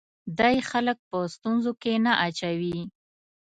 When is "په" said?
1.09-1.17